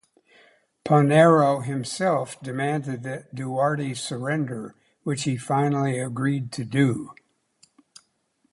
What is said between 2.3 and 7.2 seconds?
demanded that Duarte surrender, which he finally agreed to do.